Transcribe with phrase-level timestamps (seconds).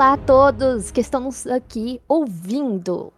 [0.00, 3.12] Olá a todos que estão aqui ouvindo.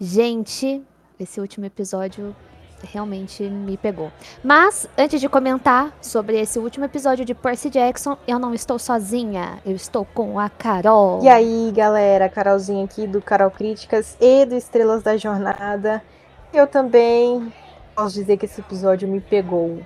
[0.00, 0.82] Gente,
[1.20, 2.34] esse último episódio
[2.82, 4.10] realmente me pegou.
[4.42, 9.60] Mas, antes de comentar sobre esse último episódio de Percy Jackson, eu não estou sozinha,
[9.64, 11.22] eu estou com a Carol.
[11.22, 16.02] E aí, galera, Carolzinha aqui do Carol Críticas e do Estrelas da Jornada.
[16.52, 17.52] Eu também
[17.94, 19.80] posso dizer que esse episódio me pegou.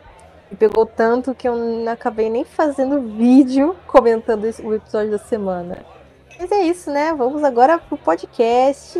[0.51, 6.00] Me pegou tanto que eu não acabei nem fazendo vídeo comentando o episódio da semana.
[6.41, 7.13] Mas é isso, né?
[7.13, 8.99] Vamos agora pro podcast.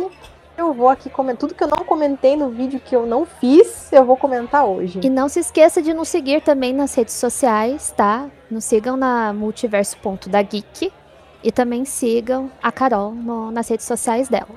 [0.55, 3.91] Eu vou aqui comentar tudo que eu não comentei no vídeo que eu não fiz,
[3.91, 4.99] eu vou comentar hoje.
[5.03, 8.29] E não se esqueça de nos seguir também nas redes sociais, tá?
[8.47, 10.93] Nos sigam na multiverso.dageek
[11.43, 14.49] e também sigam a Carol no, nas redes sociais dela.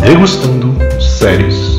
[0.00, 1.74] Degustando séries.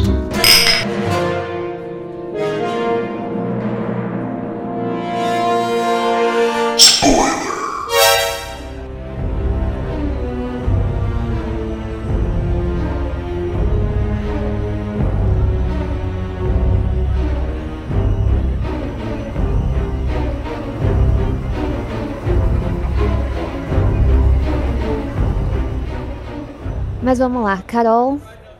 [27.15, 28.19] Mas vamos lá, Carol.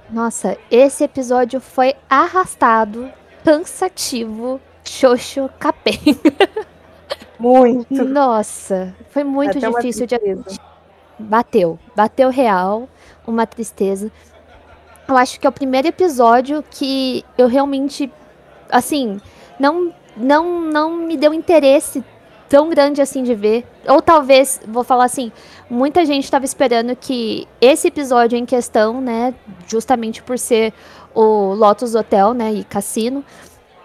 [0.09, 3.11] Nossa, esse episódio foi arrastado,
[3.43, 6.31] cansativo, xoxo, capenga.
[7.37, 8.05] Muito.
[8.05, 10.17] Nossa, foi muito Até difícil de.
[11.19, 12.87] Bateu, bateu real,
[13.27, 14.09] uma tristeza.
[15.05, 18.09] Eu acho que é o primeiro episódio que eu realmente,
[18.69, 19.19] assim,
[19.59, 22.01] não, não, não me deu interesse
[22.49, 23.65] tão grande assim de ver.
[23.87, 25.31] Ou talvez, vou falar assim,
[25.69, 29.33] muita gente estava esperando que esse episódio em questão, né,
[29.67, 30.73] justamente por ser
[31.13, 33.23] o Lotus Hotel, né, e cassino,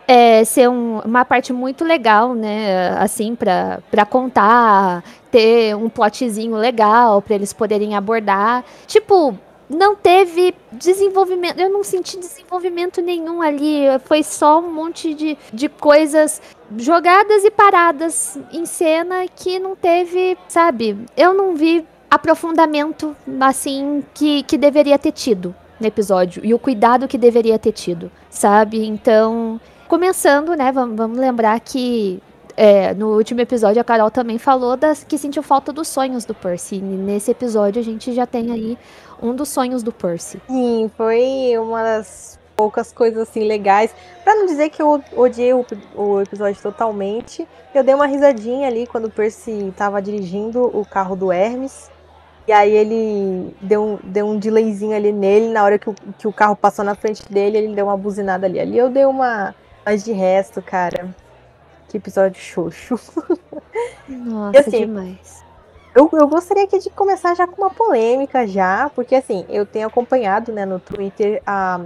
[0.06, 7.22] é, ser um- uma parte muito legal, né, assim, pra contar, ter um plotzinho legal
[7.22, 8.64] pra eles poderem abordar.
[8.88, 9.38] Tipo,
[9.70, 15.68] não teve desenvolvimento, eu não senti desenvolvimento nenhum ali, foi só um monte de, de
[15.68, 16.42] coisas
[16.76, 20.98] jogadas e paradas em cena que não teve, sabe?
[21.16, 27.06] Eu não vi aprofundamento, assim, que, que deveria ter tido no episódio e o cuidado
[27.06, 28.84] que deveria ter tido, sabe?
[28.84, 30.72] Então, começando, né?
[30.72, 32.20] Vamos, lembrar que
[32.56, 36.34] é, no último episódio a Carol também falou das, que sentiu falta dos sonhos do
[36.34, 36.76] Percy.
[36.76, 38.78] E nesse episódio a gente já tem aí
[39.22, 40.40] um dos sonhos do Percy.
[40.48, 43.94] Sim, foi uma das poucas coisas assim legais.
[44.22, 45.64] Pra não dizer que eu odiei o,
[45.94, 51.16] o episódio totalmente, eu dei uma risadinha ali quando o Percy tava dirigindo o carro
[51.16, 51.90] do Hermes.
[52.46, 56.26] E aí ele deu um, deu um delayzinho ali nele, na hora que o, que
[56.26, 58.58] o carro passou na frente dele, ele deu uma buzinada ali.
[58.58, 59.54] Ali eu dei uma.
[59.84, 61.14] Mas de resto, cara.
[61.88, 63.00] Que episódio xoxo.
[64.08, 65.44] Nossa, assim, demais.
[65.94, 69.88] Eu, eu gostaria aqui de começar já com uma polêmica já, porque assim, eu tenho
[69.88, 71.80] acompanhado, né, no Twitter a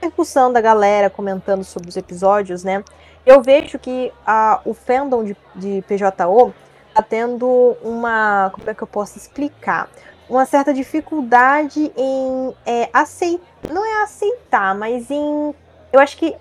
[0.00, 2.82] repercussão da galera comentando sobre os episódios, né?
[3.26, 6.54] Eu vejo que a, o fandom de, de PJO
[6.94, 9.90] tá tendo uma, como é que eu posso explicar?
[10.28, 15.54] Uma certa dificuldade em é, aceitar, não é aceitar, mas em,
[15.92, 16.34] eu acho que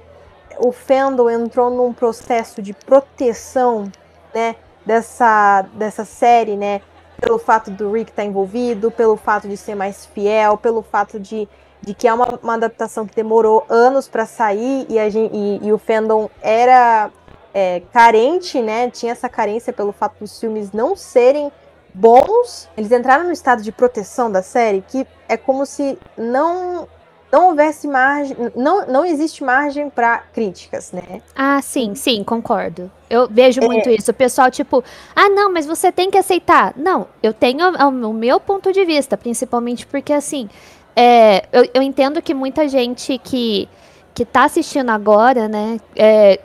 [0.57, 3.91] o fandom entrou num processo de proteção,
[4.34, 4.56] né,
[4.86, 6.81] dessa, dessa série, né,
[7.19, 11.47] pelo fato do Rick estar envolvido, pelo fato de ser mais fiel, pelo fato de,
[11.81, 15.68] de que é uma, uma adaptação que demorou anos para sair e, a gente, e,
[15.68, 17.12] e o fandom era
[17.53, 18.90] é, carente, né?
[18.90, 21.52] Tinha essa carência pelo fato dos filmes não serem
[21.94, 22.69] bons.
[22.78, 26.88] Eles entraram no estado de proteção da série que é como se não
[27.31, 31.21] não houvesse margem, não, não existe margem para críticas, né?
[31.35, 32.91] Ah, sim, sim, concordo.
[33.09, 34.11] Eu vejo muito isso.
[34.11, 34.83] O pessoal, tipo,
[35.15, 36.73] ah, não, mas você tem que aceitar.
[36.75, 40.49] Não, eu tenho o meu ponto de vista, principalmente porque, assim,
[40.95, 43.69] é, eu, eu entendo que muita gente que,
[44.13, 46.39] que tá assistindo agora, né, é,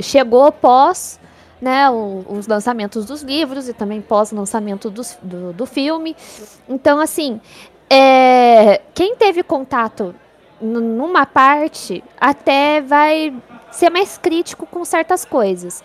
[0.00, 1.20] chegou pós
[1.60, 6.16] né, o- os lançamentos dos livros e também pós-lançamento do, do filme.
[6.68, 7.40] Então, assim,
[7.88, 10.14] é, quem teve contato
[10.62, 13.34] numa parte até vai
[13.70, 15.82] ser mais crítico com certas coisas.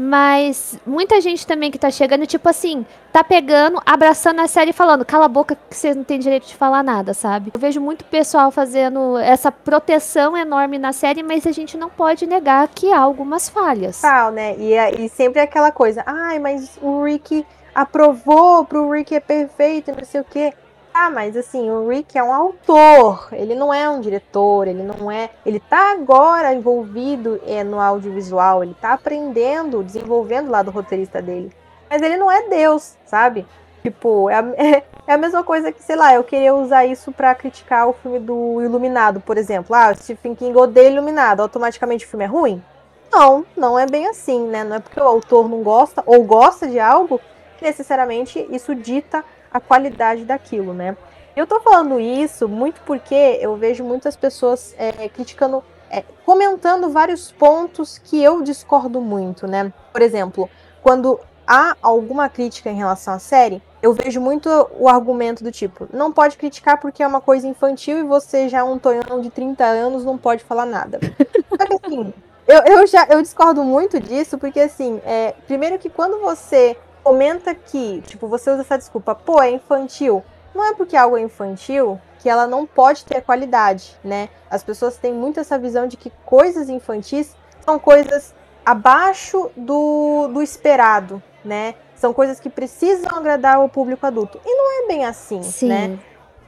[0.00, 4.72] Mas muita gente também que tá chegando, tipo assim, tá pegando, abraçando a série e
[4.72, 7.50] falando, cala a boca que você não tem direito de falar nada, sabe?
[7.52, 12.28] Eu vejo muito pessoal fazendo essa proteção enorme na série, mas a gente não pode
[12.28, 14.00] negar que há algumas falhas.
[14.00, 14.54] Tal, né?
[14.56, 17.44] E, é- e sempre aquela coisa, ai, mas o Rick
[17.74, 20.52] aprovou pro Rick é perfeito, não sei o quê.
[21.00, 25.08] Ah, mas assim, o Rick é um autor, ele não é um diretor, ele não
[25.08, 25.30] é.
[25.46, 31.52] Ele tá agora envolvido é, no audiovisual, ele tá aprendendo, desenvolvendo lá do roteirista dele.
[31.88, 33.46] Mas ele não é Deus, sabe?
[33.80, 34.42] Tipo, é a,
[35.06, 38.18] é a mesma coisa que, sei lá, eu queria usar isso para criticar o filme
[38.18, 39.76] do Iluminado, por exemplo.
[39.76, 42.60] Ah, Stephen King odeia Iluminado, automaticamente o filme é ruim?
[43.08, 44.64] Não, não é bem assim, né?
[44.64, 47.20] Não é porque o autor não gosta ou gosta de algo
[47.56, 50.96] que necessariamente isso dita a qualidade daquilo, né?
[51.36, 57.30] Eu tô falando isso muito porque eu vejo muitas pessoas é, criticando, é, comentando vários
[57.30, 59.72] pontos que eu discordo muito, né?
[59.92, 60.50] Por exemplo,
[60.82, 64.48] quando há alguma crítica em relação à série, eu vejo muito
[64.78, 68.58] o argumento do tipo, não pode criticar porque é uma coisa infantil e você já
[68.58, 70.98] é um tonhão de 30 anos, não pode falar nada.
[71.48, 72.12] Só que assim,
[72.46, 76.76] eu, eu já eu discordo muito disso, porque assim, é, primeiro que quando você
[77.08, 80.22] comenta que, tipo, você usa essa desculpa, pô, é infantil.
[80.54, 84.28] Não é porque algo é infantil que ela não pode ter qualidade, né?
[84.50, 87.34] As pessoas têm muito essa visão de que coisas infantis
[87.64, 91.76] são coisas abaixo do, do esperado, né?
[91.94, 94.38] São coisas que precisam agradar o público adulto.
[94.44, 95.68] E não é bem assim, Sim.
[95.68, 95.98] né?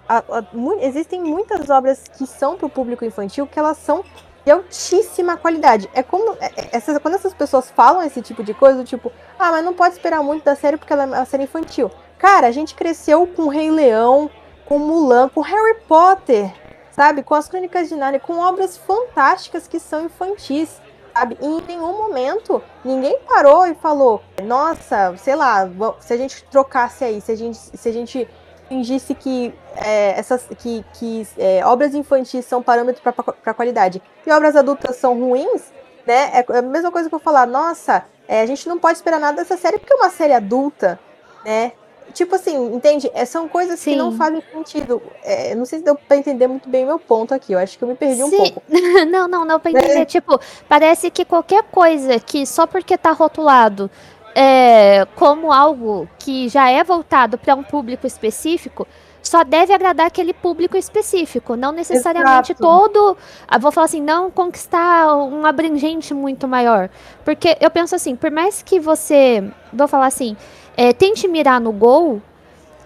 [0.06, 4.04] A, a, mu existem muitas obras que são para o público infantil que elas são
[4.50, 5.88] de altíssima qualidade.
[5.94, 6.36] É como.
[6.40, 9.72] É, é, essas, quando essas pessoas falam esse tipo de coisa, tipo, ah, mas não
[9.72, 11.90] pode esperar muito da série porque ela é uma série infantil.
[12.18, 14.28] Cara, a gente cresceu com Rei Leão,
[14.66, 16.52] com Mulan, com Harry Potter,
[16.90, 17.22] sabe?
[17.22, 20.80] Com as Crônicas de Narnia, com obras fantásticas que são infantis.
[21.12, 21.36] Sabe?
[21.40, 25.68] E em nenhum momento ninguém parou e falou: Nossa, sei lá,
[25.98, 28.28] se a gente trocasse aí, se a gente, se a gente
[28.70, 34.54] fingisse que, é, essas, que, que é, obras infantis são parâmetros para qualidade e obras
[34.54, 35.72] adultas são ruins,
[36.06, 36.30] né?
[36.32, 39.38] É a mesma coisa que eu falar, nossa, é, a gente não pode esperar nada
[39.38, 41.00] dessa série porque é uma série adulta,
[41.44, 41.72] né?
[42.12, 43.10] Tipo assim, entende?
[43.12, 43.92] É, são coisas Sim.
[43.92, 45.02] que não fazem sentido.
[45.22, 47.52] É, não sei se deu pra entender muito bem o meu ponto aqui.
[47.52, 48.24] Eu acho que eu me perdi Sim.
[48.24, 48.62] um pouco.
[49.08, 50.00] não, não, não pra entender.
[50.00, 50.04] É.
[50.04, 53.88] Tipo, parece que qualquer coisa que só porque tá rotulado
[54.34, 58.86] é, como algo que já é voltado para um público específico,
[59.22, 62.62] só deve agradar aquele público específico, não necessariamente Exato.
[62.62, 63.16] todo.
[63.46, 66.88] Ah, vou falar assim, não conquistar um abrangente muito maior.
[67.24, 70.36] Porque eu penso assim, por mais que você, vou falar assim,
[70.76, 72.22] é, tente mirar no gol,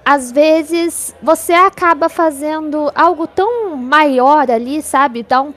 [0.04, 5.20] às vezes você acaba fazendo algo tão maior ali, sabe?
[5.20, 5.54] Então,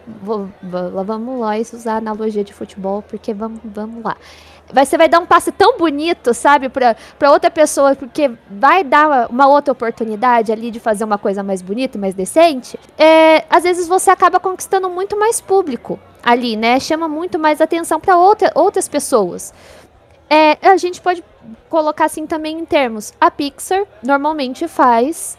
[0.61, 4.15] vamos lá, isso usar analogia de futebol, porque vamos, vamos lá
[4.71, 9.47] você vai dar um passe tão bonito, sabe, para outra pessoa, porque vai dar uma
[9.47, 12.79] outra oportunidade ali de fazer uma coisa mais bonita, mais decente.
[12.97, 16.79] É, às vezes você acaba conquistando muito mais público ali, né?
[16.79, 19.53] Chama muito mais atenção para outra, outras pessoas.
[20.29, 21.23] É, a gente pode
[21.69, 23.13] colocar assim também em termos.
[23.19, 25.37] A Pixar normalmente faz.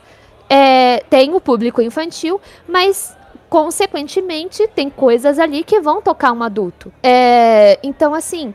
[0.49, 3.15] É, tem o público infantil, mas
[3.51, 6.91] consequentemente tem coisas ali que vão tocar um adulto.
[7.03, 8.55] É, então, assim,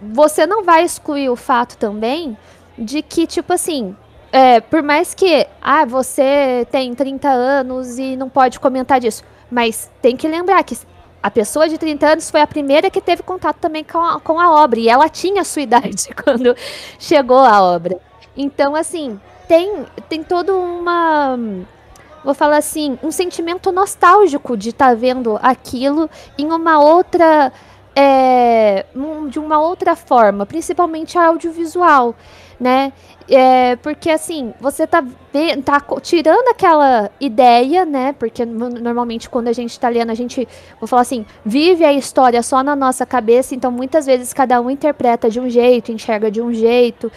[0.00, 2.36] você não vai excluir o fato também
[2.76, 3.96] de que, tipo assim,
[4.30, 9.90] é, por mais que ah, você tem 30 anos e não pode comentar disso, mas
[10.00, 10.76] tem que lembrar que
[11.22, 14.38] a pessoa de 30 anos foi a primeira que teve contato também com a, com
[14.38, 16.54] a obra, e ela tinha a sua idade quando
[16.98, 17.98] chegou a obra.
[18.36, 21.36] Então, assim, tem, tem toda uma.
[22.24, 27.52] Vou falar assim, um sentimento nostálgico de estar tá vendo aquilo em uma outra
[28.00, 28.86] é,
[29.28, 32.14] de uma outra forma, principalmente audiovisual,
[32.60, 32.92] né?
[33.28, 35.04] É, porque assim, você tá,
[35.64, 38.14] tá tirando aquela ideia, né?
[38.16, 40.46] Porque normalmente quando a gente tá lendo, a gente,
[40.78, 44.70] vou falar assim, vive a história só na nossa cabeça, então muitas vezes cada um
[44.70, 47.10] interpreta de um jeito, enxerga de um jeito.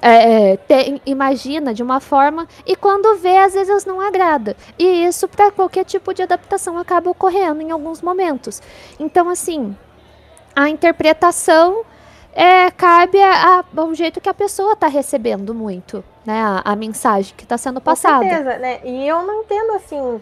[0.00, 5.28] É, tem, imagina de uma forma e quando vê às vezes não agrada e isso
[5.28, 8.60] para qualquer tipo de adaptação acaba ocorrendo em alguns momentos
[8.98, 9.76] então assim
[10.54, 11.84] a interpretação
[12.34, 16.42] é, cabe a, a, ao jeito que a pessoa está recebendo muito, né?
[16.42, 18.24] A, a mensagem que está sendo passada.
[18.24, 18.80] Com certeza, né?
[18.84, 20.20] E eu não entendo assim.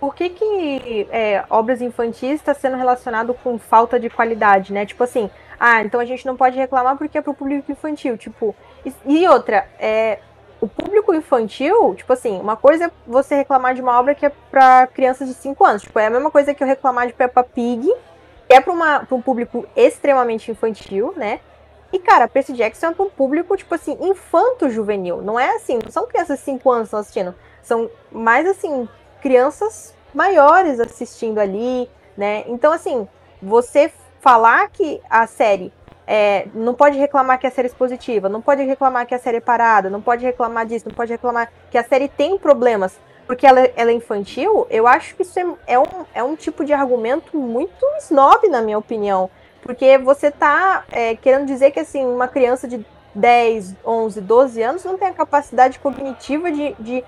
[0.00, 4.84] Por que, que é, obras infantis está sendo relacionado com falta de qualidade, né?
[4.84, 8.18] Tipo assim, ah, então a gente não pode reclamar porque é para o público infantil.
[8.18, 8.54] Tipo,
[8.84, 10.18] e, e outra, é,
[10.60, 14.32] o público infantil, tipo assim, uma coisa é você reclamar de uma obra que é
[14.50, 15.82] para crianças de 5 anos.
[15.82, 17.90] Tipo, é a mesma coisa que eu reclamar de Peppa Pig
[18.48, 21.40] é para um público extremamente infantil, né?
[21.92, 25.22] E, cara, Percy Jackson é para um público, tipo assim, infanto-juvenil.
[25.22, 27.34] Não é assim, não são crianças de 5 anos que assistindo.
[27.62, 28.88] São mais, assim,
[29.20, 32.44] crianças maiores assistindo ali, né?
[32.46, 33.06] Então, assim,
[33.40, 35.72] você falar que a série
[36.06, 39.38] é, não pode reclamar que a série é expositiva, não pode reclamar que a série
[39.38, 43.46] é parada, não pode reclamar disso, não pode reclamar que a série tem problemas porque
[43.46, 46.72] ela, ela é infantil, eu acho que isso é, é, um, é um tipo de
[46.72, 49.28] argumento muito snob, na minha opinião.
[49.62, 54.84] Porque você tá é, querendo dizer que assim, uma criança de 10, 11, 12 anos
[54.84, 57.04] não tem a capacidade cognitiva de, de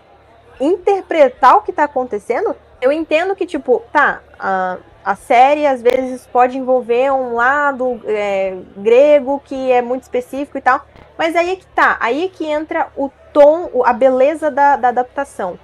[0.60, 2.56] interpretar o que está acontecendo.
[2.80, 8.56] Eu entendo que, tipo, tá, a, a série às vezes pode envolver um lado é,
[8.76, 10.84] grego que é muito específico e tal,
[11.16, 14.88] mas aí é que tá, aí é que entra o tom, a beleza da, da
[14.88, 15.58] adaptação.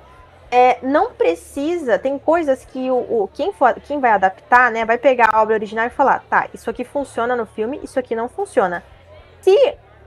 [0.56, 4.96] É, não precisa, tem coisas que o, o, quem, for, quem vai adaptar, né, vai
[4.96, 8.28] pegar a obra original e falar, tá, isso aqui funciona no filme, isso aqui não
[8.28, 8.84] funciona.
[9.40, 9.52] Se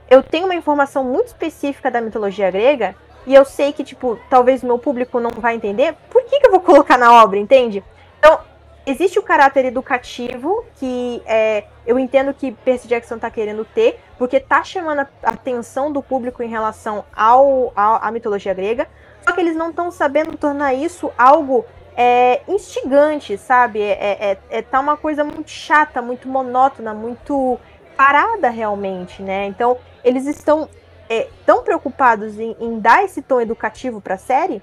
[0.08, 4.62] eu tenho uma informação muito específica da mitologia grega, e eu sei que, tipo, talvez
[4.62, 7.84] o meu público não vai entender, por que, que eu vou colocar na obra, entende?
[8.18, 8.40] Então,
[8.86, 14.40] existe o caráter educativo que é, eu entendo que Percy Jackson tá querendo ter, porque
[14.40, 18.88] tá chamando a atenção do público em relação ao, ao à mitologia grega,
[19.22, 21.64] só que eles não estão sabendo tornar isso algo
[21.96, 23.80] é, instigante, sabe?
[23.80, 27.58] É, é, é, é, tá uma coisa muito chata, muito monótona, muito
[27.96, 29.46] parada realmente, né?
[29.46, 30.68] Então, eles estão
[31.08, 34.62] é, tão preocupados em, em dar esse tom educativo para a série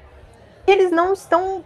[0.65, 1.63] que eles não estão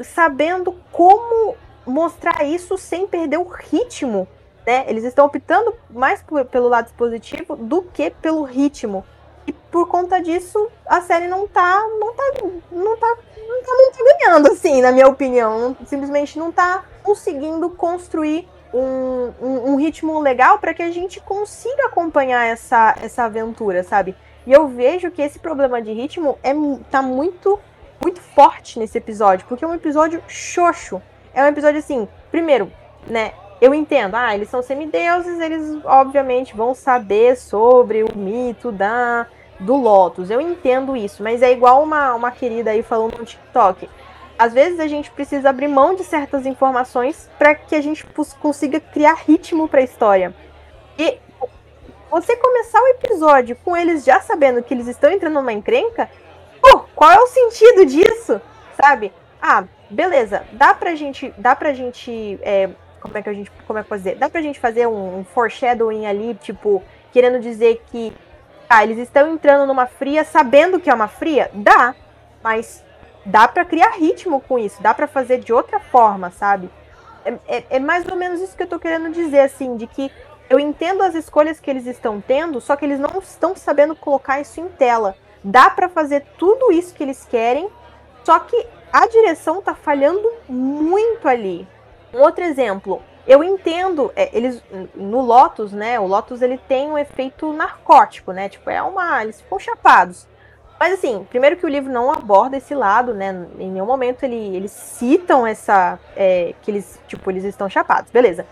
[0.00, 1.54] sabendo como
[1.86, 4.26] mostrar isso sem perder o ritmo,
[4.66, 4.84] né?
[4.88, 9.04] Eles estão optando mais pelo lado positivo do que pelo ritmo.
[9.46, 11.82] E por conta disso, a série não tá.
[11.98, 12.24] não tá.
[12.70, 13.16] não tá.
[13.36, 15.76] não tá, tá ganhando, assim, na minha opinião.
[15.86, 21.86] Simplesmente não tá conseguindo construir um, um, um ritmo legal para que a gente consiga
[21.86, 24.16] acompanhar essa, essa aventura, sabe?
[24.46, 26.52] E eu vejo que esse problema de ritmo é,
[26.90, 27.58] tá muito,
[28.02, 31.00] muito forte nesse episódio, porque é um episódio xoxo.
[31.34, 32.72] É um episódio assim, primeiro,
[33.06, 33.32] né?
[33.62, 39.28] Eu entendo, ah, eles são semideuses, eles obviamente vão saber sobre o mito da
[39.60, 40.30] do Lotus.
[40.30, 43.88] Eu entendo isso, mas é igual uma, uma querida aí falando no TikTok.
[44.36, 48.04] Às vezes a gente precisa abrir mão de certas informações para que a gente
[48.40, 50.34] consiga criar ritmo para a história.
[50.98, 51.20] E
[52.10, 56.10] você começar o episódio com eles já sabendo que eles estão entrando numa encrenca,
[56.60, 58.40] pô, qual é o sentido disso?
[58.82, 59.12] Sabe?
[59.40, 62.68] Ah, beleza, dá pra gente, dá pra gente é,
[63.02, 64.14] como é que a gente, como é que dizer?
[64.14, 66.82] Dá pra gente fazer um, um foreshadowing ali, tipo,
[67.12, 68.12] querendo dizer que
[68.68, 71.50] ah, eles estão entrando numa fria sabendo que é uma fria?
[71.52, 71.94] Dá,
[72.42, 72.82] mas
[73.26, 76.70] dá para criar ritmo com isso, dá para fazer de outra forma, sabe?
[77.24, 80.10] É, é, é, mais ou menos isso que eu tô querendo dizer, assim, de que
[80.48, 84.40] eu entendo as escolhas que eles estão tendo, só que eles não estão sabendo colocar
[84.40, 85.16] isso em tela.
[85.42, 87.68] Dá para fazer tudo isso que eles querem,
[88.24, 91.66] só que a direção tá falhando muito ali.
[92.12, 94.62] Um outro exemplo, eu entendo, é, eles
[94.94, 95.98] no Lotus, né?
[95.98, 98.48] O Lotus ele tem um efeito narcótico, né?
[98.48, 100.26] Tipo, é uma, eles ficam chapados.
[100.78, 103.46] Mas assim, primeiro que o livro não aborda esse lado, né?
[103.58, 108.44] Em nenhum momento ele, eles citam essa é, que eles, tipo, eles estão chapados, beleza?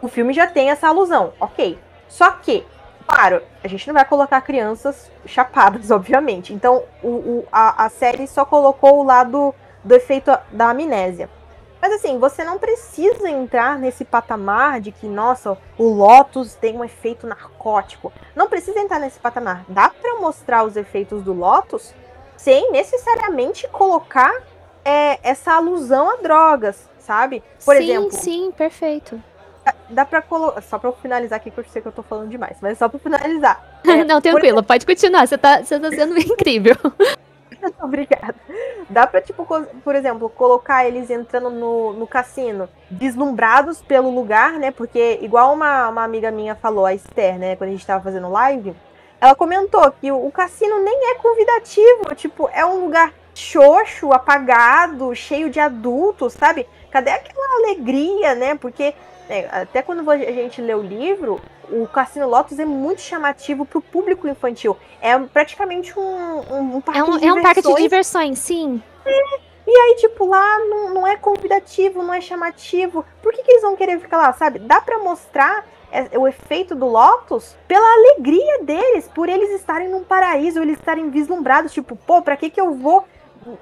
[0.00, 1.78] O filme já tem essa alusão, ok?
[2.08, 2.64] Só que,
[3.06, 6.54] claro, a gente não vai colocar crianças chapadas, obviamente.
[6.54, 9.54] Então, o, o a, a série só colocou o lado
[9.84, 11.28] do efeito da amnésia.
[11.84, 16.82] Mas assim, você não precisa entrar nesse patamar de que, nossa, o Lotus tem um
[16.82, 18.10] efeito narcótico.
[18.34, 19.66] Não precisa entrar nesse patamar.
[19.68, 21.92] Dá para mostrar os efeitos do Lotus
[22.38, 24.32] sem necessariamente colocar
[24.82, 27.42] é, essa alusão a drogas, sabe?
[27.62, 28.12] Por sim, exemplo.
[28.12, 29.22] Sim, sim, perfeito.
[29.62, 30.62] Dá, dá pra colocar.
[30.62, 32.88] Só pra eu finalizar aqui, que eu sei que eu tô falando demais, mas só
[32.88, 33.62] pra finalizar.
[33.86, 34.68] É, não, tranquilo, por...
[34.68, 35.28] pode continuar.
[35.28, 36.76] Você tá, você tá sendo incrível.
[37.80, 38.34] Obrigada.
[38.88, 39.46] Dá pra, tipo,
[39.82, 44.70] por exemplo, colocar eles entrando no, no cassino deslumbrados pelo lugar, né?
[44.70, 47.56] Porque, igual uma, uma amiga minha falou, a Esther, né?
[47.56, 48.74] Quando a gente tava fazendo live,
[49.20, 52.14] ela comentou que o, o cassino nem é convidativo.
[52.14, 56.66] Tipo, é um lugar xoxo, apagado, cheio de adultos, sabe?
[56.90, 58.54] Cadê aquela alegria, né?
[58.54, 58.94] Porque
[59.28, 61.40] é, até quando a gente lê o livro,
[61.70, 64.76] o Cassino Lotus é muito chamativo para o público infantil.
[65.00, 68.82] É praticamente um, um, um parque é um, de É um parque de diversões, sim.
[69.04, 69.44] É.
[69.66, 73.04] E aí, tipo, lá não, não é convidativo, não é chamativo.
[73.22, 74.58] Por que, que eles vão querer ficar lá, sabe?
[74.58, 80.04] Dá para mostrar é, o efeito do Lotus pela alegria deles, por eles estarem num
[80.04, 83.06] paraíso, eles estarem vislumbrados, tipo, pô, pra que que eu vou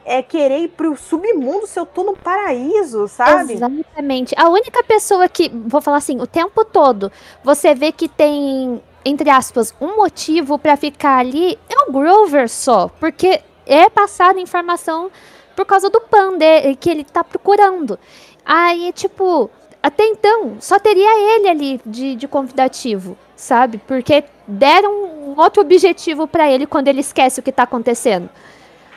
[0.05, 3.55] é querer ir pro submundo se eu tô no paraíso, sabe?
[3.55, 4.35] Exatamente.
[4.37, 7.11] A única pessoa que, vou falar assim, o tempo todo,
[7.43, 12.89] você vê que tem, entre aspas, um motivo para ficar ali é o Grover só.
[13.01, 15.11] Porque é passada informação
[15.55, 17.99] por causa do pan de, que ele tá procurando.
[18.45, 19.51] Aí, tipo,
[19.83, 23.79] até então, só teria ele ali de, de convidativo sabe?
[23.79, 28.31] Porque deram um outro objetivo para ele quando ele esquece o que tá acontecendo.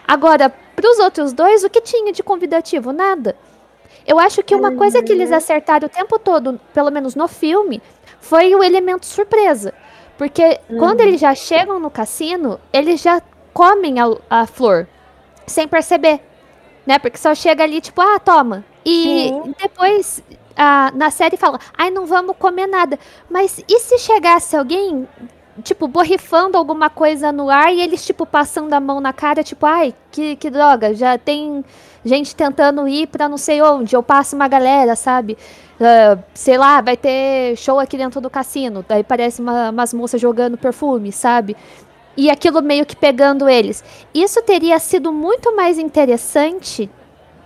[0.07, 0.53] Agora,
[0.85, 2.93] para os outros dois, o que tinha de convidativo?
[2.93, 3.35] Nada.
[4.05, 7.81] Eu acho que uma coisa que eles acertaram o tempo todo, pelo menos no filme,
[8.19, 9.73] foi o elemento surpresa.
[10.15, 10.77] Porque uhum.
[10.77, 13.19] quando eles já chegam no cassino, eles já
[13.51, 14.87] comem a, a flor
[15.47, 16.21] sem perceber.
[16.85, 16.99] Né?
[16.99, 18.63] Porque só chega ali, tipo, ah, toma.
[18.85, 19.55] E Sim.
[19.59, 20.23] depois
[20.55, 22.99] a, na série fala, ai, não vamos comer nada.
[23.27, 25.07] Mas e se chegasse alguém,
[25.63, 29.65] tipo, borrifando alguma coisa no ar e eles, tipo, passando a mão na cara, tipo,
[29.65, 31.63] ai, que, que droga, já tem
[32.03, 35.37] gente tentando ir pra não sei onde, eu passo uma galera, sabe?
[35.79, 40.21] Uh, sei lá, vai ter show aqui dentro do cassino, daí parece uma, umas moças
[40.21, 41.55] jogando perfume, sabe?
[42.17, 43.83] E aquilo meio que pegando eles.
[44.13, 46.89] Isso teria sido muito mais interessante,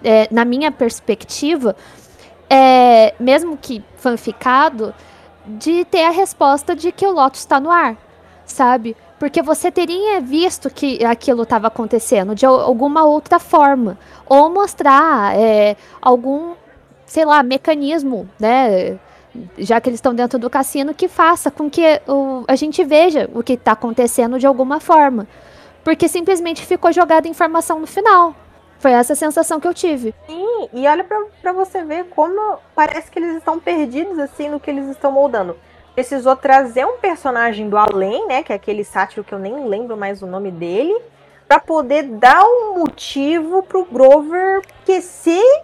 [0.03, 1.75] é, na minha perspectiva,
[2.49, 4.93] é, mesmo que fanficado,
[5.45, 7.97] de ter a resposta de que o Lotus está no ar,
[8.45, 8.95] sabe?
[9.17, 13.99] Porque você teria visto que aquilo estava acontecendo de alguma outra forma.
[14.25, 16.53] Ou mostrar é, algum,
[17.05, 18.97] sei lá, mecanismo, né?
[19.57, 23.29] Já que eles estão dentro do cassino, que faça com que o, a gente veja
[23.33, 25.27] o que está acontecendo de alguma forma.
[25.83, 28.33] Porque simplesmente ficou jogada informação no final.
[28.79, 30.15] Foi essa sensação que eu tive.
[30.25, 34.71] Sim, e olha para você ver como parece que eles estão perdidos assim no que
[34.71, 35.57] eles estão moldando.
[35.93, 39.97] Precisou trazer um personagem do além, né, que é aquele sátiro que eu nem lembro
[39.97, 40.97] mais o nome dele,
[41.45, 45.63] para poder dar um motivo pro Grover esquecer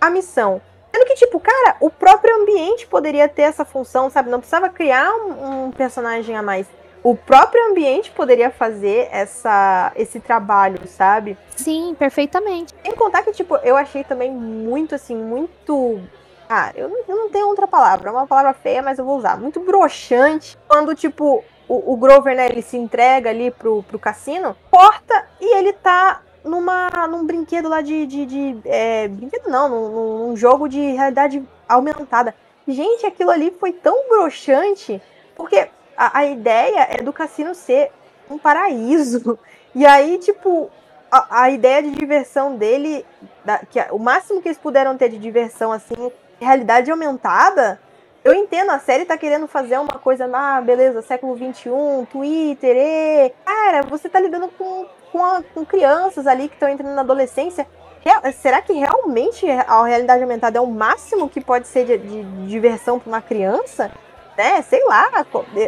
[0.00, 0.60] a missão.
[0.94, 4.30] Sendo que, tipo, cara, o próprio ambiente poderia ter essa função, sabe?
[4.30, 6.68] Não precisava criar um, um personagem a mais
[7.04, 11.36] o próprio ambiente poderia fazer essa, esse trabalho, sabe?
[11.54, 12.74] Sim, perfeitamente.
[12.82, 16.00] Sem contar que, tipo, eu achei também muito, assim, muito.
[16.48, 18.08] Ah, eu não, eu não tenho outra palavra.
[18.08, 19.38] É uma palavra feia, mas eu vou usar.
[19.38, 20.56] Muito broxante.
[20.66, 25.58] Quando, tipo, o, o Grover, né, ele se entrega ali pro, pro cassino, porta e
[25.58, 28.06] ele tá numa, num brinquedo lá de.
[28.06, 32.34] de, de é, brinquedo não, num, num jogo de realidade aumentada.
[32.66, 35.02] Gente, aquilo ali foi tão broxante.
[35.36, 37.90] Porque a, a ideia é do cassino ser
[38.30, 39.38] um paraíso.
[39.74, 40.70] E aí, tipo,
[41.10, 43.04] a, a ideia de diversão dele,
[43.44, 47.80] da, que o máximo que eles puderam ter de diversão, assim, realidade aumentada,
[48.24, 51.70] eu entendo, a série tá querendo fazer uma coisa, ah, beleza, século XXI,
[52.10, 53.32] Twitter, e...
[53.44, 57.66] Cara, você tá lidando com, com, a, com crianças ali que estão entrando na adolescência.
[58.00, 62.22] Real, será que realmente a realidade aumentada é o máximo que pode ser de, de,
[62.22, 63.90] de diversão para uma criança?
[64.36, 64.62] Né?
[64.62, 65.24] Sei lá.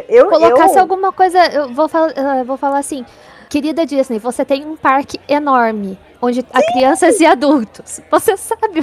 [0.09, 0.81] Eu, Colocasse eu...
[0.81, 1.39] alguma coisa.
[1.47, 3.05] Eu vou, fal eu vou falar assim.
[3.49, 6.47] Querida Disney, você tem um parque enorme onde Sim.
[6.51, 8.01] há crianças e adultos.
[8.11, 8.81] Você sabe,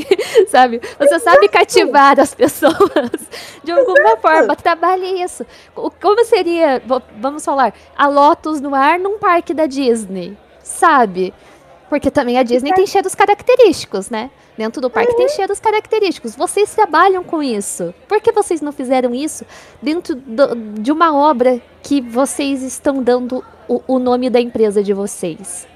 [0.48, 0.80] sabe?
[0.98, 2.74] Você sabe cativar as pessoas
[3.62, 4.56] de alguma forma.
[4.56, 5.44] Trabalhe isso.
[5.74, 6.82] Como seria,
[7.18, 11.34] vamos falar, a Lotus no ar num parque da Disney, sabe?
[11.88, 14.30] Porque também a Disney tem cheiros característicos, né?
[14.58, 15.18] Dentro do parque uhum.
[15.18, 16.34] tem cheiros característicos.
[16.34, 17.94] Vocês trabalham com isso.
[18.08, 19.46] Por que vocês não fizeram isso
[19.80, 24.92] dentro do, de uma obra que vocês estão dando o, o nome da empresa de
[24.92, 25.66] vocês,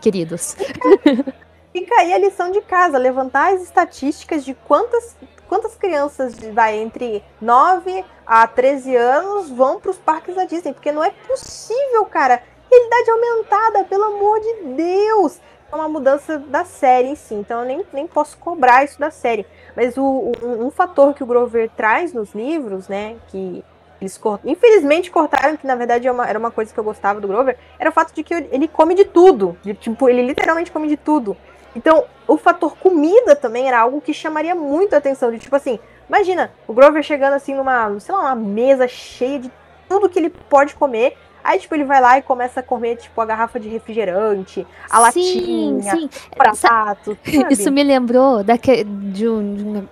[0.00, 0.56] queridos?
[1.70, 5.16] Fica aí a lição de casa, levantar as estatísticas de quantas
[5.48, 10.92] quantas crianças vai entre 9 a 13 anos vão para os parques da Disney, porque
[10.92, 12.42] não é possível, cara.
[12.70, 15.40] Realidade aumentada, pelo amor de Deus
[15.76, 19.46] uma mudança da série em si, então eu nem, nem posso cobrar isso da série.
[19.76, 23.64] Mas o, um, fator que o Grover traz nos livros, né, que
[24.00, 27.28] eles infelizmente cortaram, que na verdade é uma, era uma coisa que eu gostava do
[27.28, 30.88] Grover, era o fato de que ele come de tudo, de, tipo, ele literalmente come
[30.88, 31.36] de tudo.
[31.76, 35.78] Então, o fator comida também era algo que chamaria muito a atenção, de tipo assim,
[36.08, 39.52] imagina, o Grover chegando assim numa, sei lá, uma mesa cheia de
[39.88, 41.16] tudo que ele pode comer,
[41.48, 45.10] Aí, tipo, ele vai lá e começa a comer, tipo, a garrafa de refrigerante, a
[45.10, 46.10] sim, latinha, sim.
[46.30, 46.54] o prato.
[46.54, 47.18] Sabe?
[47.50, 49.88] Isso me lembrou daquele, de um, de um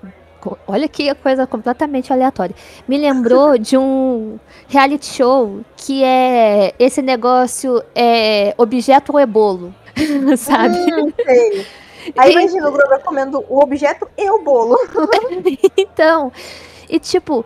[0.67, 2.55] Olha que coisa completamente aleatória.
[2.87, 4.39] Me lembrou de um
[4.69, 9.75] reality show que é esse negócio é objeto ou é bolo,
[10.37, 10.77] sabe?
[10.77, 11.67] Hum, sei.
[12.19, 14.77] Aí imagina o Grover comendo o objeto e o bolo.
[15.75, 16.31] então,
[16.89, 17.45] e tipo,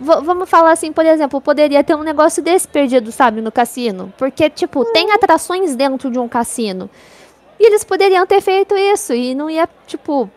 [0.00, 4.12] vamos falar assim, por exemplo, poderia ter um negócio desse perdido, sabe, no cassino.
[4.18, 6.90] Porque, tipo, tem atrações dentro de um cassino.
[7.58, 9.14] E eles poderiam ter feito isso.
[9.14, 10.30] E não ia, tipo.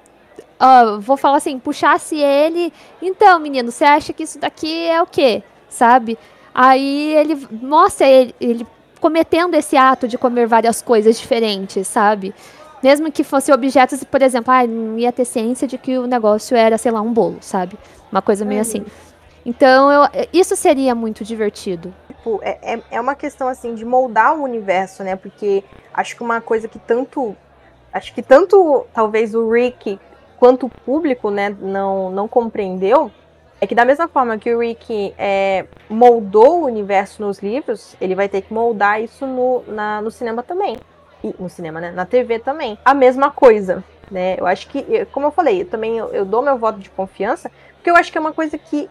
[0.62, 2.74] Uh, vou falar assim, puxasse ele.
[3.02, 5.42] Então, menino, você acha que isso daqui é o quê?
[5.70, 6.18] Sabe?
[6.54, 8.68] Aí ele mostra ele, ele
[9.00, 12.34] cometendo esse ato de comer várias coisas diferentes, sabe?
[12.82, 16.56] Mesmo que fosse objetos, por exemplo, ah, não ia ter ciência de que o negócio
[16.56, 17.78] era, sei lá, um bolo, sabe?
[18.12, 18.86] Uma coisa meio assim.
[19.46, 21.94] Então, eu, isso seria muito divertido.
[22.08, 25.16] Tipo, é, é, é uma questão assim de moldar o universo, né?
[25.16, 25.64] Porque
[25.94, 27.36] acho que uma coisa que tanto.
[27.92, 30.00] Acho que tanto talvez o Rick
[30.38, 33.12] quanto o público, né, não, não compreendeu
[33.62, 38.16] é que da mesma forma que o Rick é, moldou o universo nos livros, ele
[38.16, 40.78] vai ter que moldar isso no, na, no cinema também.
[41.24, 41.92] E, no cinema, né?
[41.92, 42.78] Na TV também.
[42.84, 44.36] A mesma coisa, né?
[44.38, 47.52] Eu acho que, como eu falei, eu também eu, eu dou meu voto de confiança,
[47.76, 48.90] porque eu acho que é uma coisa que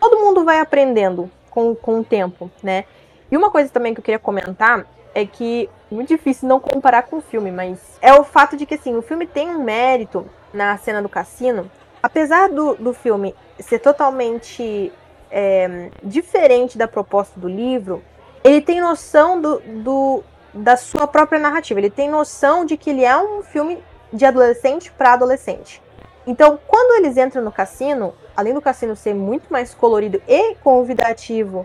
[0.00, 2.84] todo mundo vai aprendendo com, com o tempo, né?
[3.30, 7.16] E uma coisa também que eu queria comentar é que muito difícil não comparar com
[7.16, 10.76] o filme, mas é o fato de que assim, o filme tem um mérito na
[10.76, 11.70] cena do cassino,
[12.02, 14.92] apesar do, do filme ser totalmente
[15.30, 18.02] é, diferente da proposta do livro,
[18.44, 20.22] ele tem noção do, do,
[20.56, 21.78] da sua própria narrativa.
[21.78, 25.82] Ele tem noção de que ele é um filme de adolescente para adolescente.
[26.26, 31.64] Então, quando eles entram no cassino, além do cassino ser muito mais colorido e convidativo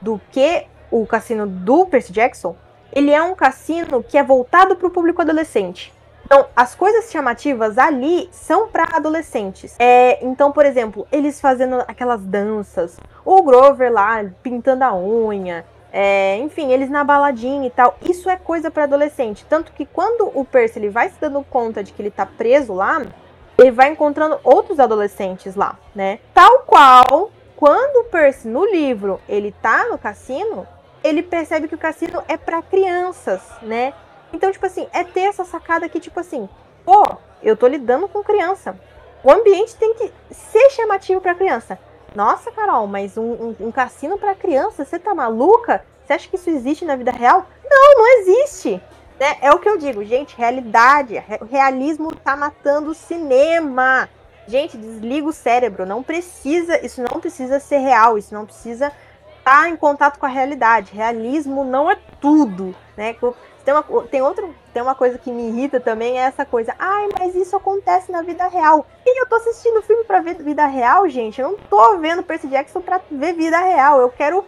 [0.00, 2.54] do que o cassino do Percy Jackson,
[2.92, 5.92] ele é um cassino que é voltado para o público adolescente.
[6.24, 9.76] Então, as coisas chamativas ali são para adolescentes.
[9.78, 16.38] É, então, por exemplo, eles fazendo aquelas danças, o Grover lá pintando a unha, é,
[16.38, 17.98] enfim, eles na baladinha e tal.
[18.00, 19.44] Isso é coisa para adolescente.
[19.46, 22.72] Tanto que quando o Percy ele vai se dando conta de que ele tá preso
[22.72, 23.02] lá,
[23.58, 26.18] ele vai encontrando outros adolescentes lá, né?
[26.32, 30.66] Tal qual quando o Percy no livro ele tá no cassino,
[31.04, 33.92] ele percebe que o cassino é para crianças, né?
[34.32, 36.48] Então, tipo assim, é ter essa sacada que, tipo assim,
[36.84, 37.04] pô,
[37.42, 38.78] eu tô lidando com criança.
[39.22, 41.78] O ambiente tem que ser chamativo para criança.
[42.14, 45.84] Nossa, Carol, mas um, um, um cassino para criança, você tá maluca?
[46.04, 47.46] Você acha que isso existe na vida real?
[47.64, 48.82] Não, não existe.
[49.18, 49.36] Né?
[49.40, 54.08] É o que eu digo, gente, realidade, realismo tá matando o cinema.
[54.46, 58.92] Gente, desliga o cérebro, não precisa, isso não precisa ser real, isso não precisa
[59.38, 60.92] estar tá em contato com a realidade.
[60.92, 63.14] Realismo não é tudo, né?
[63.64, 66.74] Tem, uma, tem, outro, tem uma coisa que me irrita também, é essa coisa.
[66.78, 68.84] Ai, mas isso acontece na vida real.
[69.06, 71.40] E eu tô assistindo filme pra ver vida real, gente.
[71.40, 74.00] Eu não tô vendo Percy Jackson pra ver vida real.
[74.00, 74.44] Eu quero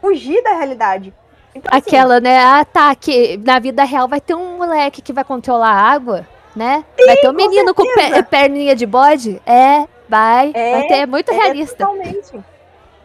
[0.00, 1.14] fugir da realidade.
[1.54, 2.38] Então, assim, Aquela, assim, né?
[2.40, 2.94] Ah, tá.
[2.94, 6.84] Que na vida real vai ter um moleque que vai controlar a água, né?
[6.98, 9.40] Sim, vai ter um menino com, com perninha de bode.
[9.46, 10.52] É, vai.
[10.54, 10.94] É, vai ter.
[10.94, 11.76] É muito é, realista.
[11.76, 12.38] totalmente.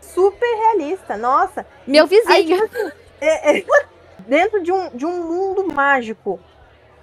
[0.01, 1.15] Super realista.
[1.15, 1.65] Nossa.
[1.87, 2.33] Meu vizinho.
[2.33, 3.65] Aí, tipo assim, é, é
[4.27, 6.39] dentro de um, de um mundo mágico,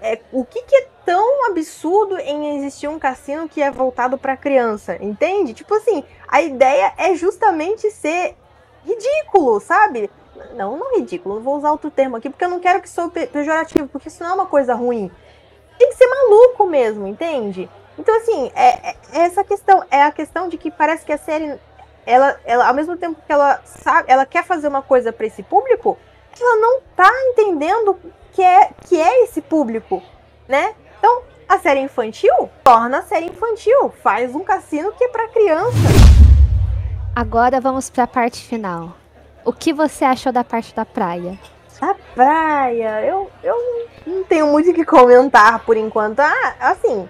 [0.01, 4.37] é, o que, que, é tão absurdo em existir um cassino que é voltado para
[4.37, 5.53] criança, entende?
[5.53, 8.35] Tipo assim, a ideia é justamente ser
[8.85, 10.11] ridículo, sabe?
[10.55, 13.89] Não, não ridículo, vou usar outro termo aqui porque eu não quero que sou pejorativo,
[13.89, 15.11] porque isso não é uma coisa ruim.
[15.79, 17.69] Tem que ser maluco mesmo, entende?
[17.99, 21.19] Então, assim, é, é, é essa questão, é a questão de que parece que a
[21.19, 21.59] série,
[22.07, 25.43] ela, ela ao mesmo tempo que ela sabe, ela quer fazer uma coisa para esse
[25.43, 25.99] público,
[26.39, 27.99] ela não tá entendendo
[28.33, 30.03] que é, que é esse público,
[30.49, 30.75] né?
[30.99, 35.77] Então, a série infantil torna a série infantil, faz um cassino que é para criança.
[37.15, 38.97] Agora vamos para a parte final.
[39.45, 41.39] O que você achou da parte da praia?
[41.81, 43.57] A praia, eu, eu
[44.07, 46.21] não tenho muito o que comentar por enquanto.
[46.21, 47.09] Ah, assim,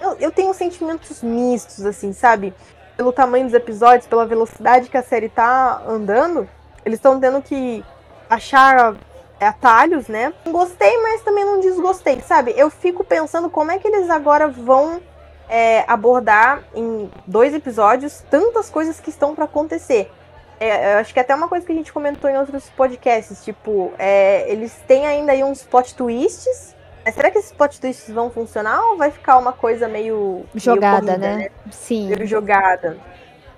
[0.00, 2.54] eu, eu tenho sentimentos mistos, assim, sabe?
[2.96, 6.48] Pelo tamanho dos episódios, pela velocidade que a série tá andando,
[6.84, 7.84] eles estão tendo que
[8.28, 8.96] achar
[9.40, 10.32] atalhos, né?
[10.46, 12.54] Gostei, mas também não desgostei, sabe?
[12.56, 15.00] Eu fico pensando como é que eles agora vão
[15.48, 20.10] é, abordar em dois episódios tantas coisas que estão para acontecer.
[20.58, 23.92] É, acho que é até uma coisa que a gente comentou em outros podcasts, tipo,
[23.98, 26.74] é, eles têm ainda aí uns plot twists.
[27.04, 31.02] Mas será que esses plot twists vão funcionar ou vai ficar uma coisa meio jogada,
[31.02, 31.36] meio corrida, né?
[31.36, 31.50] né?
[31.70, 32.08] Sim.
[32.08, 32.96] Meio jogada.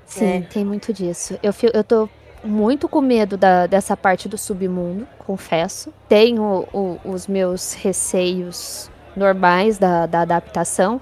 [0.05, 0.52] Sim, é.
[0.52, 1.38] tem muito disso.
[1.42, 2.09] Eu, eu tô
[2.44, 5.92] muito com medo da, dessa parte do submundo, confesso.
[6.09, 11.01] Tenho o, os meus receios normais da, da adaptação,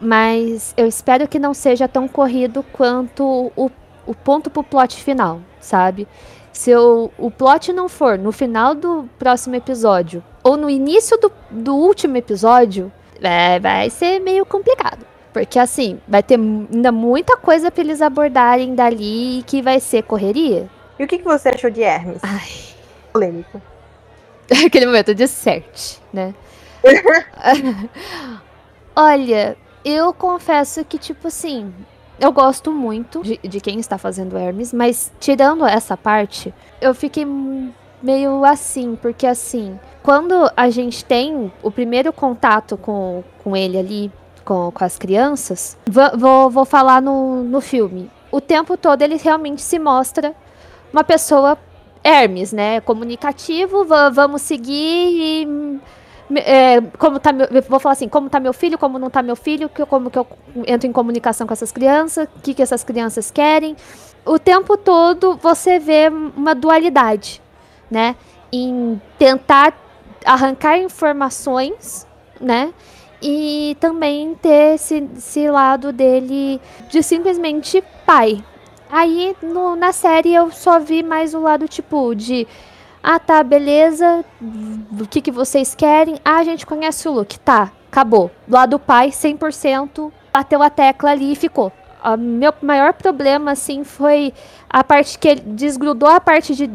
[0.00, 3.70] mas eu espero que não seja tão corrido quanto o,
[4.06, 6.08] o ponto pro plot final, sabe?
[6.52, 11.32] Se eu, o plot não for no final do próximo episódio ou no início do,
[11.50, 15.09] do último episódio, é, vai ser meio complicado.
[15.32, 20.68] Porque assim, vai ter ainda muita coisa para eles abordarem dali que vai ser correria.
[20.98, 22.20] E o que, que você achou de Hermes?
[22.22, 22.48] Ai.
[23.12, 23.60] Polêmico.
[24.66, 26.34] Aquele momento de certe, né?
[28.94, 31.72] Olha, eu confesso que, tipo assim,
[32.18, 37.26] eu gosto muito de, de, quem está fazendo Hermes, mas tirando essa parte, eu fiquei
[38.02, 44.12] meio assim, porque assim, quando a gente tem o primeiro contato com, com ele ali,
[44.44, 48.10] com, com as crianças, vou, vou, vou falar no, no filme.
[48.30, 50.34] o tempo todo ele realmente se mostra
[50.92, 51.58] uma pessoa
[52.02, 52.80] Hermes, né?
[52.80, 55.80] Comunicativo, vamos seguir e
[56.38, 59.34] é, como tá meu, vou falar assim, como tá meu filho, como não tá meu
[59.34, 60.26] filho, que, como que eu
[60.66, 63.76] entro em comunicação com essas crianças, o que, que essas crianças querem.
[64.24, 67.42] O tempo todo você vê uma dualidade,
[67.90, 68.14] né?
[68.52, 69.74] Em tentar
[70.24, 72.06] arrancar informações,
[72.40, 72.72] né?
[73.22, 78.42] E também ter esse, esse lado dele de simplesmente pai.
[78.90, 82.46] Aí no, na série eu só vi mais o lado tipo de
[83.02, 84.24] ah, tá, beleza.
[85.00, 86.16] O que, que vocês querem?
[86.24, 87.38] Ah, a gente conhece o Luke.
[87.40, 88.30] Tá, acabou.
[88.46, 90.12] Do lado do pai, 100%.
[90.32, 91.72] Bateu a tecla ali e ficou.
[92.04, 94.32] O meu maior problema, assim, foi
[94.68, 96.70] a parte que ele desgrudou a parte de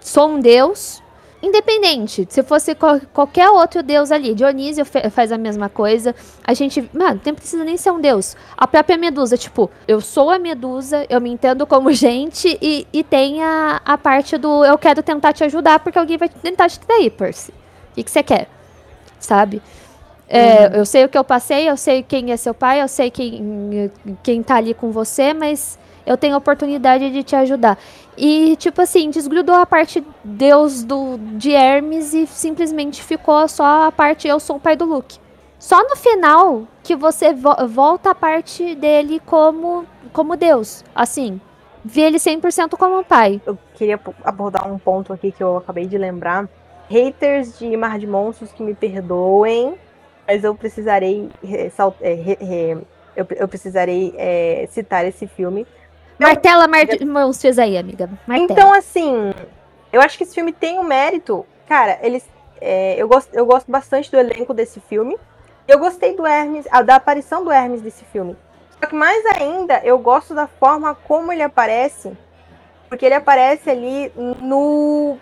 [0.00, 1.02] sou um deus
[1.48, 6.14] Independente, se fosse qualquer outro deus ali, Dionísio faz a mesma coisa.
[6.46, 8.36] A gente, mano, não precisa nem ser um deus.
[8.54, 13.02] A própria Medusa, tipo, eu sou a Medusa, eu me entendo como gente e, e
[13.02, 16.78] tem a, a parte do eu quero tentar te ajudar porque alguém vai tentar te
[16.80, 17.50] trair, Percy.
[17.96, 18.46] O que você que
[19.18, 19.62] Sabe?
[20.28, 20.74] É, uhum.
[20.74, 23.90] Eu sei o que eu passei, eu sei quem é seu pai, eu sei quem,
[24.22, 27.78] quem tá ali com você, mas eu tenho a oportunidade de te ajudar.
[28.20, 33.92] E, tipo assim, desgrudou a parte Deus do, de Hermes e simplesmente ficou só a
[33.92, 35.20] parte eu sou o pai do Luke.
[35.56, 40.84] Só no final que você vo volta a parte dele como, como Deus.
[40.92, 41.40] Assim,
[41.84, 43.40] vê ele 100% como pai.
[43.46, 46.48] Eu queria abordar um ponto aqui que eu acabei de lembrar.
[46.90, 49.76] Haters de Mar de Monstros que me perdoem,
[50.26, 51.28] mas eu precisarei,
[52.00, 52.76] é,
[53.14, 55.64] eu, eu precisarei é, citar esse filme
[56.18, 58.10] Martela mar monstros aí, amiga.
[58.26, 58.50] Martela.
[58.50, 59.32] Então, assim,
[59.92, 61.46] eu acho que esse filme tem um mérito.
[61.66, 62.28] Cara, eles.
[62.60, 65.16] É, eu, gosto, eu gosto bastante do elenco desse filme.
[65.66, 68.36] Eu gostei do Hermes, da aparição do Hermes desse filme.
[68.80, 72.12] Só que mais ainda, eu gosto da forma como ele aparece.
[72.88, 75.18] Porque ele aparece ali no,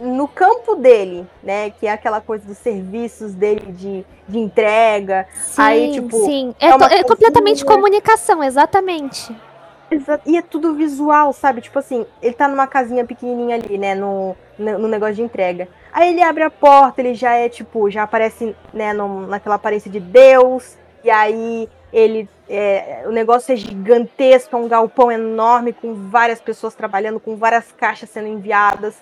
[0.00, 1.70] no campo dele, né?
[1.70, 5.26] Que é aquela coisa dos serviços dele de, de entrega.
[5.34, 6.16] Sim, aí, tipo.
[6.24, 9.34] Sim, é, é, é completamente comunicação, exatamente.
[10.26, 11.60] E é tudo visual, sabe?
[11.60, 13.94] Tipo assim, ele tá numa casinha pequenininha ali, né?
[13.94, 15.68] No, no negócio de entrega.
[15.92, 19.90] Aí ele abre a porta, ele já é tipo, já aparece, né, no, naquela aparência
[19.90, 20.76] de Deus.
[21.02, 22.28] E aí ele.
[22.48, 27.72] É, o negócio é gigantesco, é um galpão enorme, com várias pessoas trabalhando, com várias
[27.72, 28.96] caixas sendo enviadas.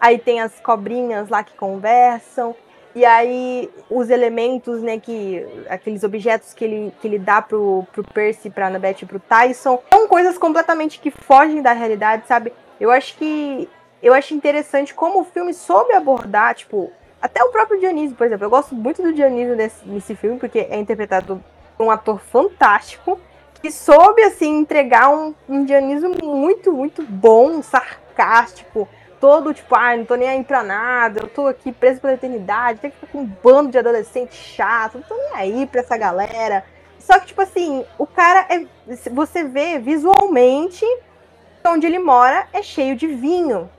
[0.00, 2.54] Aí tem as cobrinhas lá que conversam.
[2.94, 8.04] E aí os elementos, né, que aqueles objetos que ele, que ele dá pro, pro
[8.04, 12.52] Percy, pra Annabeth e pro Tyson, são coisas completamente que fogem da realidade, sabe?
[12.78, 13.68] Eu acho que
[14.02, 18.44] eu acho interessante como o filme soube abordar, tipo, até o próprio Dionísio, por exemplo.
[18.44, 21.42] Eu gosto muito do Dionísio nesse, nesse filme porque é interpretado
[21.76, 23.18] por um ator fantástico
[23.62, 28.88] que soube assim entregar um, um Dionísio muito, muito bom, sarcástico,
[29.22, 32.80] todo, tipo, ah, não tô nem aí pra nada, eu tô aqui preso pela eternidade,
[32.80, 35.96] tem que ficar com um bando de adolescente chato, não tô nem aí pra essa
[35.96, 36.64] galera.
[36.98, 38.66] Só que, tipo assim, o cara é.
[39.12, 40.84] Você vê visualmente
[41.64, 43.70] onde ele mora é cheio de vinho.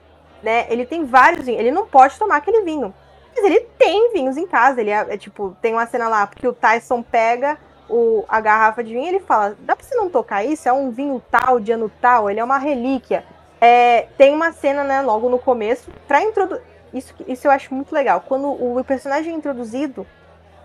[0.42, 0.66] Né?
[0.70, 1.60] Ele tem vários vinhos.
[1.60, 2.94] Ele não pode tomar aquele vinho.
[3.34, 4.80] Mas ele tem vinhos em casa.
[4.80, 8.82] Ele é, é tipo, tem uma cena lá, porque o Tyson pega o, a garrafa
[8.82, 10.66] de vinho e ele fala: dá pra você não tocar isso?
[10.68, 13.24] É um vinho tal, de ano tal, ele é uma relíquia.
[13.64, 16.62] É, tem uma cena, né, logo no começo, pra introduzir.
[16.92, 18.22] Isso, isso eu acho muito legal.
[18.28, 20.06] Quando o personagem é introduzido,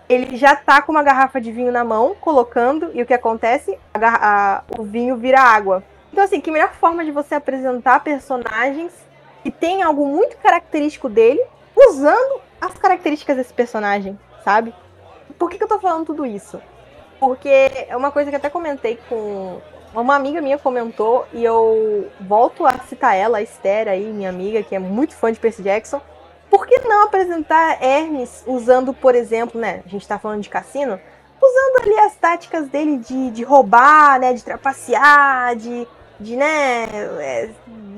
[0.09, 3.79] ele já tá com uma garrafa de vinho na mão, colocando, e o que acontece?
[3.93, 3.99] A,
[4.57, 5.81] a, o vinho vira água.
[6.11, 8.91] Então, assim, que melhor forma de você apresentar personagens
[9.43, 11.41] que tem algo muito característico dele,
[11.77, 14.75] usando as características desse personagem, sabe?
[15.37, 16.61] Por que, que eu tô falando tudo isso?
[17.17, 17.49] Porque
[17.87, 19.61] é uma coisa que até comentei com
[19.93, 24.63] uma amiga minha comentou e eu volto a citar ela, a Esther aí, minha amiga,
[24.63, 26.01] que é muito fã de Percy Jackson.
[26.49, 29.81] Por que não apresentar Hermes usando, por exemplo, né?
[29.85, 30.99] A gente tá falando de cassino,
[31.41, 34.33] usando ali as táticas dele de, de roubar, né?
[34.33, 35.87] De trapacear, de,
[36.19, 36.87] de né?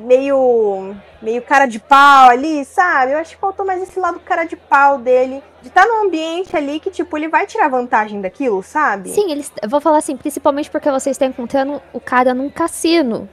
[0.02, 3.14] Meio meio cara de pau ali, sabe?
[3.14, 5.44] Eu acho que faltou mais esse lado cara de pau dele.
[5.62, 9.10] De estar tá num ambiente ali que, tipo, ele vai tirar vantagem daquilo, sabe?
[9.10, 9.52] Sim, eles.
[9.68, 13.30] vou falar assim, principalmente porque você está encontrando o cara num cassino.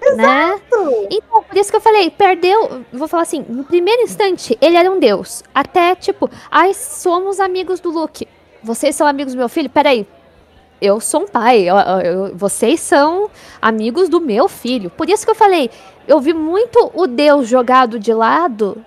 [0.00, 0.08] Né?
[0.08, 0.84] Exato.
[0.84, 1.08] Né?
[1.10, 2.84] Então, por isso que eu falei, perdeu.
[2.92, 5.44] Vou falar assim, no primeiro instante, ele era um deus.
[5.54, 8.26] Até, tipo, ai, somos amigos do Luke.
[8.62, 9.70] Vocês são amigos do meu filho?
[9.70, 10.06] Peraí,
[10.82, 14.90] eu sou um pai, eu, eu, vocês são amigos do meu filho.
[14.90, 15.70] Por isso que eu falei,
[16.08, 18.84] eu vi muito o Deus jogado de lado,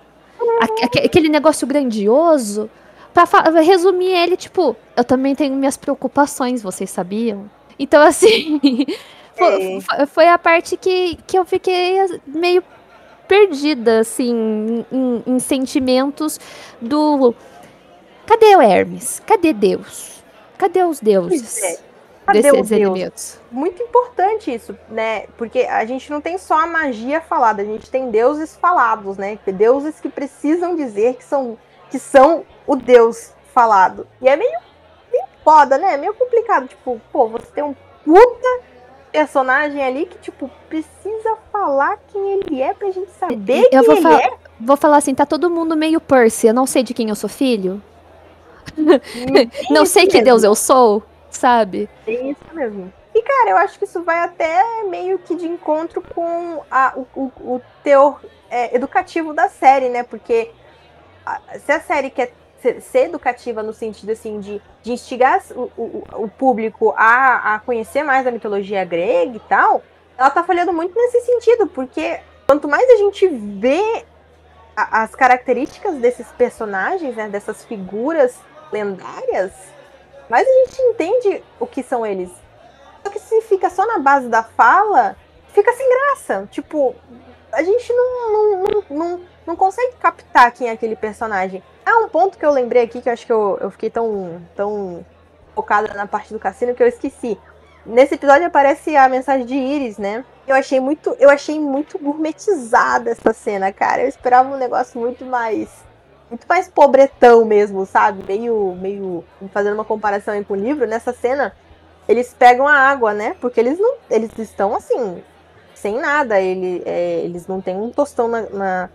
[1.02, 2.68] aquele negócio grandioso,
[3.14, 7.50] para resumir ele, tipo, eu também tenho minhas preocupações, vocês sabiam?
[7.78, 8.60] Então, assim,
[9.34, 12.62] foi, foi, a parte que, que eu fiquei meio
[13.26, 16.38] perdida, assim, em, em sentimentos
[16.78, 17.34] do.
[18.26, 19.22] Cadê o Hermes?
[19.24, 20.22] Cadê Deus?
[20.58, 21.80] Cadê os deuses?
[22.26, 23.40] Cadê desses elementos?
[23.52, 25.26] Muito importante isso, né?
[25.38, 29.38] Porque a gente não tem só a magia falada, a gente tem deuses falados, né?
[29.46, 31.56] Deuses que precisam dizer que são,
[31.88, 34.08] que são o Deus falado.
[34.20, 34.58] E é meio,
[35.12, 35.94] meio foda, né?
[35.94, 36.66] É meio complicado.
[36.66, 38.60] Tipo, pô, você tem um puta
[39.12, 44.12] personagem ali que, tipo, precisa falar quem ele é pra gente saber eu quem vou
[44.12, 44.32] ele é.
[44.60, 47.30] Vou falar assim, tá todo mundo meio Percy, eu não sei de quem eu sou
[47.30, 47.80] filho.
[49.70, 51.02] não sei que Deus eu sou,
[51.36, 51.88] sabe?
[52.06, 52.92] É isso mesmo.
[53.14, 57.06] E, cara, eu acho que isso vai até meio que de encontro com a, o,
[57.14, 58.20] o, o teor
[58.50, 60.02] é, educativo da série, né?
[60.02, 60.50] Porque
[61.24, 65.70] a, se a série quer ser, ser, educativa no sentido assim de, de instigar o,
[65.76, 69.82] o, o público a, a conhecer mais a mitologia grega e tal,
[70.18, 74.04] ela tá falhando muito nesse sentido, porque quanto mais a gente vê
[74.76, 78.38] a, as características desses personagens, né, dessas figuras
[78.72, 79.52] lendárias,
[80.28, 82.30] mais a gente entende o que são eles.
[83.02, 85.16] Só que se fica só na base da fala,
[85.52, 86.48] fica sem graça.
[86.50, 86.94] Tipo,
[87.52, 91.62] a gente não, não, não, não, consegue captar quem é aquele personagem.
[91.84, 94.42] Ah, um ponto que eu lembrei aqui, que eu acho que eu, eu fiquei tão,
[94.54, 95.06] tão
[95.54, 97.38] focada na parte do cassino que eu esqueci.
[97.86, 100.24] Nesse episódio aparece a mensagem de Iris, né?
[100.46, 104.02] Eu achei muito, eu achei muito gourmetizada essa cena, cara.
[104.02, 105.85] Eu esperava um negócio muito mais
[106.28, 108.24] muito mais pobretão mesmo, sabe?
[108.26, 111.54] Meio meio fazendo uma comparação aí com o livro, nessa cena
[112.08, 113.36] eles pegam a água, né?
[113.40, 115.22] Porque eles não eles estão assim,
[115.74, 118.90] sem nada, ele, é, eles não têm um tostão na, na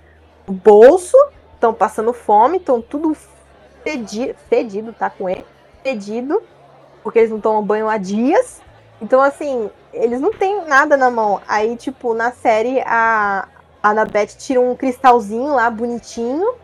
[0.47, 1.17] no bolso
[1.61, 3.15] estão passando fome, estão tudo
[3.83, 5.45] fedido, fedido, tá com ele,
[5.83, 6.41] fedido,
[7.03, 8.59] porque eles não tomam banho há dias.
[8.99, 11.39] Então, assim, eles não têm nada na mão.
[11.47, 13.47] Aí, tipo, na série, a,
[13.81, 16.55] a Annabeth tira um cristalzinho lá, bonitinho,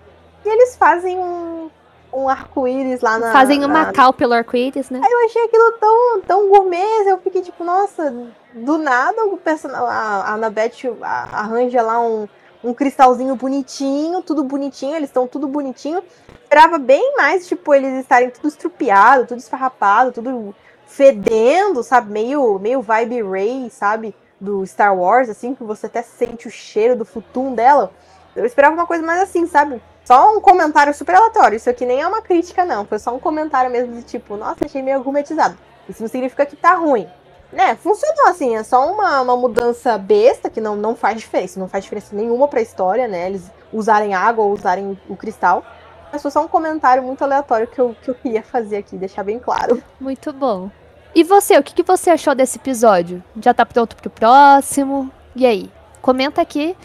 [0.47, 1.69] e eles fazem um,
[2.13, 3.31] um arco-íris lá na.
[3.31, 3.91] Fazem uma na...
[3.91, 5.01] cal pelo arco-íris, né?
[5.03, 8.13] Aí eu achei aquilo tão, tão gourmet, eu fiquei tipo, nossa,
[8.53, 12.27] do nada o personagem, a Annabeth arranja lá um,
[12.63, 16.01] um cristalzinho bonitinho, tudo bonitinho, eles estão tudo bonitinho.
[16.43, 20.55] Esperava bem mais, tipo, eles estarem tudo estrupiado, tudo esfarrapado, tudo
[20.85, 22.11] fedendo, sabe?
[22.11, 24.15] Meio, meio vibe Ray, sabe?
[24.39, 27.91] Do Star Wars, assim, que você até sente o cheiro do futum dela.
[28.35, 29.81] Eu esperava uma coisa mais assim, sabe?
[30.07, 31.57] Só um comentário super aleatório.
[31.57, 32.85] Isso aqui nem é uma crítica, não.
[32.85, 35.57] Foi só um comentário mesmo de tipo, nossa, achei meio argumentizado.
[35.89, 37.05] Isso não significa que tá ruim
[37.51, 41.67] né, funcionou assim, é só uma, uma mudança besta que não, não faz diferença, não
[41.67, 43.27] faz diferença nenhuma pra história, né?
[43.27, 45.63] Eles usarem água ou usarem o cristal.
[46.11, 49.23] Mas foi só um comentário muito aleatório que eu, que eu queria fazer aqui, deixar
[49.23, 49.81] bem claro.
[49.99, 50.69] Muito bom.
[51.15, 53.23] E você, o que, que você achou desse episódio?
[53.41, 55.09] Já tá pronto pro próximo?
[55.35, 55.71] E aí?
[56.01, 56.75] Comenta aqui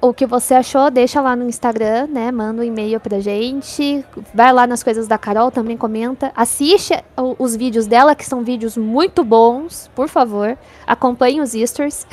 [0.00, 2.30] o que você achou, deixa lá no Instagram, né?
[2.30, 4.04] Manda um e-mail pra gente.
[4.32, 6.32] Vai lá nas coisas da Carol, também comenta.
[6.36, 6.94] Assiste
[7.38, 10.56] os vídeos dela, que são vídeos muito bons, por favor.
[10.86, 12.06] Acompanhe os Easters.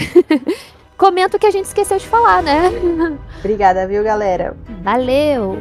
[0.97, 2.71] comenta o que a gente esqueceu de falar, né?
[3.39, 4.55] Obrigada, viu, galera?
[4.81, 5.57] Valeu!